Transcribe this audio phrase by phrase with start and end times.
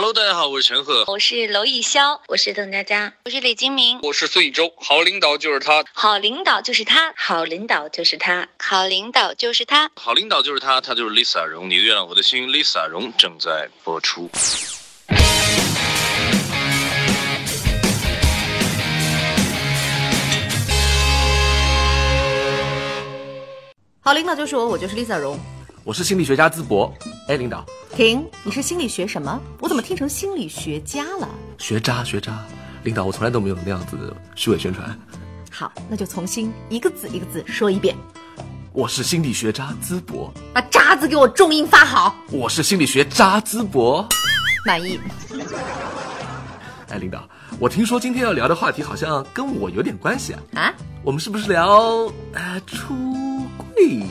[0.00, 4.72] Hello，大家好，我是陈赫，我是娄艺潇，我是邓家佳，我是李金铭，我是孙艺洲。
[4.76, 11.68] 好领导就是他，好领导就是他，好领导就是他，好领导就是他，好领导就是他，他就是 Lisa 荣。
[11.68, 14.30] 你的月亮我的心，Lisa 荣正在播出。
[24.00, 25.36] 好领导就是我，我就是 Lisa 荣。
[25.88, 26.92] 我是心理学家淄博。
[27.28, 27.64] 哎，领导，
[27.96, 28.22] 停！
[28.44, 29.40] 你是心理学什么？
[29.58, 31.26] 我怎么听成心理学家了？
[31.56, 32.44] 学渣，学渣。
[32.82, 34.94] 领导，我从来都没有那样子虚伪宣传。
[35.50, 37.96] 好，那就重新一个字一个字说一遍。
[38.74, 40.30] 我是心理学渣淄博。
[40.52, 42.14] 把“渣”字给我重音发好。
[42.30, 44.06] 我是心理学渣淄博。
[44.66, 45.00] 满意。
[46.90, 47.26] 哎，领导，
[47.58, 50.40] 我听说今天要聊的话题好像跟我有点关系啊。
[50.52, 50.74] 啊？
[51.02, 52.94] 我们是不是聊呃出
[53.56, 54.02] 柜？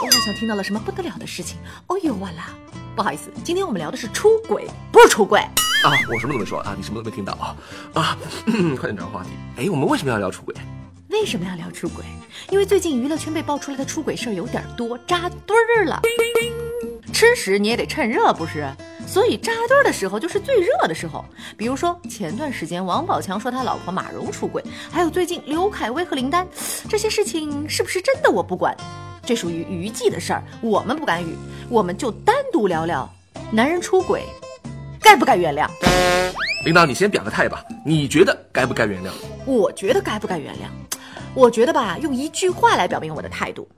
[0.00, 1.58] 我好像听到了什么不得了的事情。
[1.86, 2.48] 哦呦哇啦！
[2.96, 5.92] 不好意思，今天我们聊的是出轨，不是出轨啊！
[6.12, 7.56] 我什么都没说啊，你什么都没听到啊
[7.94, 8.18] 啊！
[8.78, 9.30] 快点转话题。
[9.58, 10.54] 哎，我们为什么要聊出轨？
[11.08, 12.04] 为什么要聊出轨？
[12.50, 16.00] 因为最近娱乐圈被爆出来的出轨事儿有点多，扎堆儿了。
[17.12, 18.66] 吃屎你也得趁热不是？
[19.06, 21.24] 所以扎堆儿的时候就是最热的时候。
[21.56, 26.46] 比如说前段时间王宝强说他老婆马蓉出轨，还有最近刘恺威和林丹，
[26.88, 28.74] 这些事情是不是真的我不管。
[29.24, 31.34] 这属于娱记的事儿，我们不干预，
[31.68, 33.08] 我们就单独聊聊
[33.52, 34.24] 男人出轨，
[35.00, 35.68] 该不该原谅？
[36.64, 39.10] 领导，你先表个态吧，你觉得该不该原谅？
[39.46, 40.66] 我觉得该不该原谅？
[41.34, 43.68] 我觉得吧，用一句话来表明我的态度。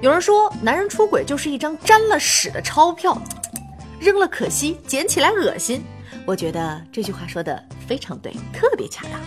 [0.00, 3.20] 有人说，男人出轨就是一张沾了屎的钞票，
[4.00, 5.84] 扔了可惜，捡起来恶心。
[6.24, 9.20] 我觉得这句话说的非常对，特别恰当。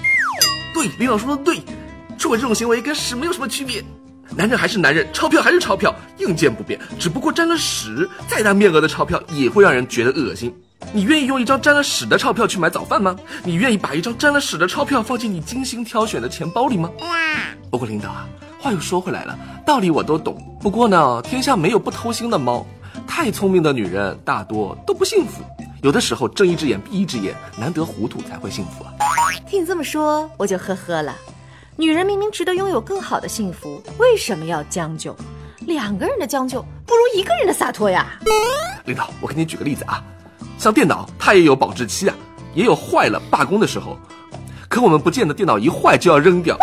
[0.73, 1.61] 对，领导说的对，
[2.17, 3.81] 出轨这种行为跟屎没有什么区别。
[4.35, 10.53] 男人还是男人，钞票还是钞票，硬件不变，只不过沾了屎，再大面额的钞票也会让人觉得恶心。
[10.93, 13.15] 你愿意用一张沾了屎的钞票去买早饭吗？
[13.43, 16.89] 你愿意把一张沾了屎的钞票放进你精心挑选的钱包里吗？
[17.71, 18.27] 不过领导啊，
[18.59, 20.37] 话又说回来了，道理我都懂。
[20.61, 22.65] 不过呢，天下没有不偷腥的猫，
[23.07, 25.43] 太聪明的女人大多都不幸福。
[25.81, 28.91] 有的时候睁一只眼闭一只眼，难得糊涂才会幸福啊。
[29.47, 31.15] 听你这么说，我就呵呵了。
[31.77, 35.13] 女人明明值得拥有更好的幸福，为什么要将就？
[35.67, 38.17] 两个人的将就不如一个人的洒脱呀！
[38.85, 40.01] 领导，我给你举个例子啊，
[40.57, 42.15] 像电脑，它也有保质期啊，
[42.53, 43.97] 也有坏了罢工的时候。
[44.69, 46.57] 可我们不见得电脑一坏就要扔掉，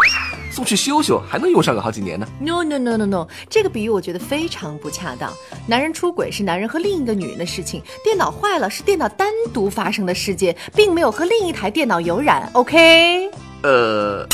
[0.51, 2.27] 送去修修还能用上个好几年呢。
[2.41, 5.31] No no no no no，这个比喻我觉得非常不恰当。
[5.67, 12.49] 男人出轨是男人和另一个女人的事情，电脑坏了是电脑单独发生的事件，并没有和另一台电脑有染。
[12.55, 13.31] OK？
[13.63, 14.27] 呃。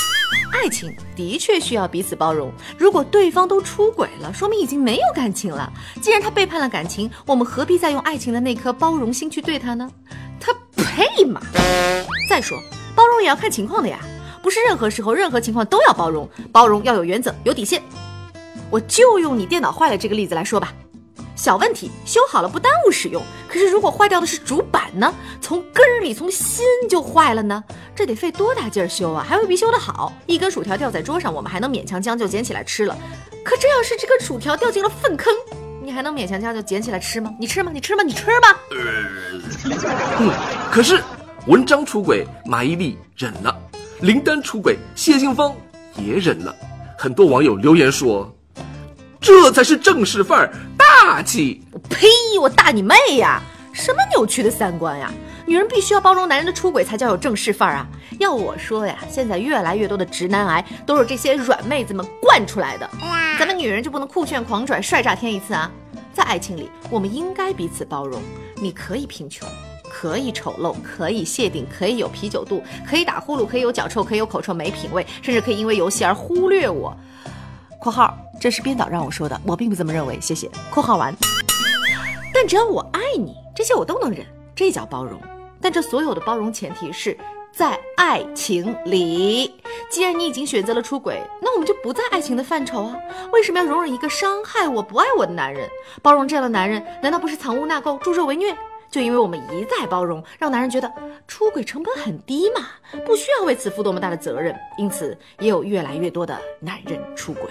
[0.53, 2.51] 爱情的确需要彼此包容。
[2.77, 5.73] 如果对方都出轨了，说明已经没有感情了。
[6.01, 9.91] 既然他背叛了感情，我们何必再用爱情的那颗包容心去对他呢？
[10.41, 11.41] 他配吗？
[12.29, 12.59] 再说，
[12.95, 14.01] 包容也要看情况的呀，
[14.43, 16.29] 不是任何时候、任何情况都要包容。
[16.53, 17.83] 包容要有原则、有底线。
[18.71, 20.73] 我就用你电脑坏了这个例子来说吧。
[21.35, 25.15] 小问题修好了不耽误使用，可是如果坏掉的是主板呢？
[25.41, 27.63] 从根儿里从心就坏了呢？
[27.99, 29.27] 这得费多大劲儿修啊？
[29.29, 30.13] 还未必修得好。
[30.27, 32.97] 一根薯条掉在桌上，我们还能勉强将就捡起来吃了。
[33.45, 35.35] 可这要是这根薯条掉进了粪坑，
[35.83, 37.35] 你还能勉强将就捡起来吃吗？
[37.41, 37.73] 你吃吗？
[37.75, 38.05] 你吃吗？
[38.05, 38.57] 你吃吧。
[38.71, 40.31] 嗯，
[40.71, 41.03] 可是
[41.49, 43.53] 文章出轨，马伊琍忍了；
[44.01, 45.53] 林丹出轨，谢杏芳
[45.97, 46.55] 也忍了。
[46.97, 48.33] 很多网友留言说。
[49.21, 51.61] 这才是正式范儿，大气！
[51.73, 52.07] 我呸！
[52.41, 53.43] 我大你妹呀！
[53.73, 55.13] 什么扭曲的三观呀？
[55.49, 57.89] 女人必须要包容男人的出轨才叫有正式范儿啊！
[58.21, 62.87] 要我说呀，现在越来越多的直男癌都是这些软妹子们惯出来的。
[63.39, 65.71] 咱们女人就不能酷炫狂拽帅炸天一次啊？
[66.13, 68.21] 在爱情里，我们应该彼此包容。
[68.57, 69.49] 你可以贫穷，
[69.91, 76.95] 可以丑陋，可以谢顶，可以有啤酒肚，可以打呼噜，可以有脚臭，可以有口臭，没品味，甚至可以因为游戏而忽略我。
[77.81, 80.51] 括号，这是编导让我说的，我并不这么认为，谢谢。
[80.71, 81.15] 括号完。
[82.35, 85.19] 但只要我爱你，这些我都能忍，这叫包容。
[85.61, 87.17] 但这所有的包容前提是
[87.53, 89.55] 在爱情里。
[89.91, 92.97] 既然你已经选择了出轨，那我们就不在爱情的范畴啊。
[93.33, 95.69] 为什么要容忍一个伤害我不爱我的男人？
[96.03, 98.57] 包容这样的男人，难道不是藏污纳垢、助纣为虐？
[98.91, 100.91] 就因为我们一再包容，让男人觉得
[101.27, 102.69] 出轨成本很低嘛，
[103.05, 107.43] 不需要为此负多么大的责任，因此也有越来越多的男人出轨。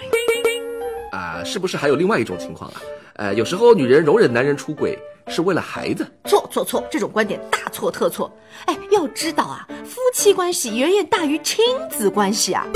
[1.12, 2.82] 啊，是不是还有另外一种情况啊？
[3.14, 6.06] 呃，有时候女人容忍男人出轨是为了孩子。
[6.24, 8.30] 错错错，这种观点大错特错。
[8.66, 12.66] 哎，要知道啊，夫妻关系远远大于亲子关系啊。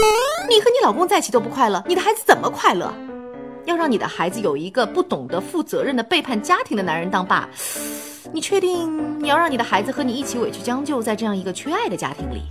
[0.48, 2.92] 你和你老公在一起都不快乐，你的孩子怎么快乐？
[3.64, 7.48] 要让你的孩子有一个不懂得负责任的背叛家庭的男人当爸，
[8.32, 12.42] 你确定你要让你的孩子和你一起委屈将就在这样一个缺爱的家庭里？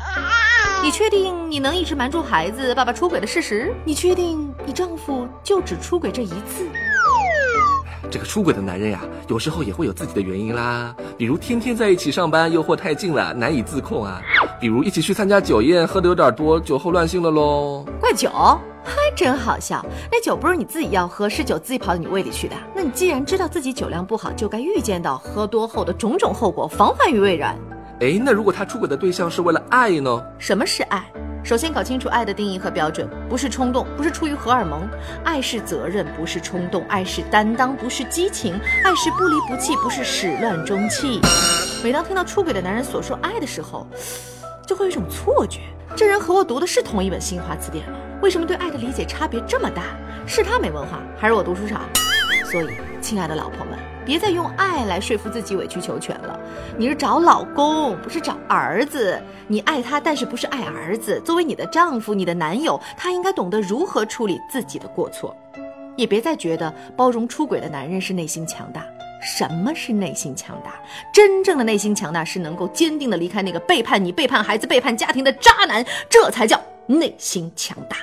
[0.81, 3.75] 你确定你能一直瞒住孩子爸爸出轨的事实？
[3.85, 6.65] 你确定你丈夫就只出轨这一次？
[8.11, 8.99] 这个出轨的男人呀，
[9.29, 14.21] 有时候也会有自己的原因啦，比如天天在一起上班，诱惑太近了，难以自控啊；
[14.59, 17.85] 比如一起去参加酒宴，喝的有点多，酒后乱性了喽。
[18.01, 18.29] 怪酒？
[18.83, 22.55] 还真好笑，那酒不是你自己要喝，是酒自己跑到你胃里去的。
[22.75, 27.57] 那你既然知道自己酒量不好，就该预见到喝多后的种种后果，防患于未然。
[28.01, 30.21] 哎，那如果他出轨的对象是为了爱呢？
[30.37, 31.05] 什么是爱？
[31.43, 34.87] 首先搞清楚爱的定义和标准，不是冲动，不是出于荷尔蒙，
[35.23, 38.53] 爱是责任，不是冲动，爱是担当，不是激情，
[38.83, 41.19] 爱是不离不弃，不是始乱终弃。
[41.83, 43.87] 每当听到出轨的男人所说爱的时候，
[44.67, 45.61] 就会有一种错觉，
[45.95, 47.97] 这人和我读的是同一本新华词典吗？
[48.21, 49.81] 为什么对爱的理解差别这么大？
[50.27, 51.81] 是他没文化，还是我读书少？
[52.51, 52.69] 所以，
[53.01, 56.39] 亲爱的老婆们，别再用爱来说服自己委曲求全了。
[56.77, 59.21] 你是找老公，不是找儿子。
[59.47, 61.21] 你爱他，但是不是爱儿子。
[61.23, 65.35] 作为你的丈夫，你的男友，他应该懂得如何处理自己的过错。
[65.95, 68.83] 也别再觉得包容出轨的男人是内心强大。
[69.21, 70.73] 什么是内心强大？
[71.13, 77.97] 真正的内心强大是能够坚定的离开那个背叛你、背叛孩子、背叛家庭的渣男，这才叫内心强大。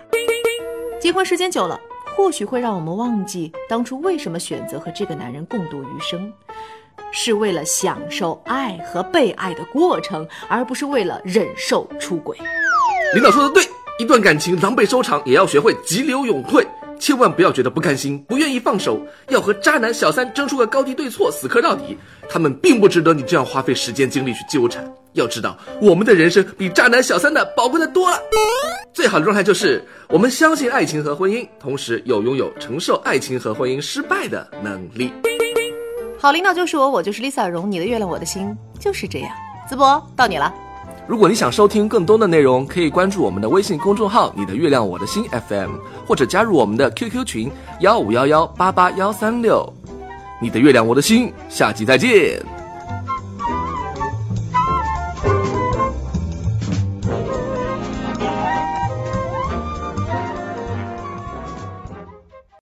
[1.00, 1.80] 结婚时间久了。
[2.18, 6.32] 或许会让我们忘记当初为什么选择和这个男人共度余生，
[7.12, 12.36] 是为了享受爱和被爱的过程，而不是为了忍受出轨。
[13.14, 13.62] 领导说的对，
[14.00, 16.66] 一段感情狼狈收场，也要学会急流勇退，
[16.98, 21.96] 千万不要觉得不甘心、不愿意放手，要和渣男小三争出个高低对错，死磕到底。
[22.28, 24.92] 他们并不值得你这样花费时间精力去纠缠。
[25.18, 28.18] 要知道，我们的人生比渣男小三的宝贵的多了。
[28.94, 35.12] 最好的状态就是，我们相信爱情和婚姻，同时又拥有承受爱情和婚姻失败的能力。
[36.18, 39.30] 好领导就是我，我就是 Lisa 荣，你的月亮我的心就是这样。
[39.70, 40.52] 淄博到你了。
[41.06, 45.70] 如果你想收听更多的内容，可以关注我们的微信公众号“你的月亮我的心 FM”，
[46.06, 47.50] 或者加入我们的 QQ 群
[47.80, 49.72] 幺五幺幺八八幺三六。
[50.42, 52.57] 你的月亮我的心，下期再见。